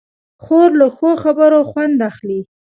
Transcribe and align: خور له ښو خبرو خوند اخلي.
خور 0.43 0.69
له 0.79 0.87
ښو 0.95 1.09
خبرو 1.23 1.59
خوند 1.71 1.97
اخلي. 2.09 2.39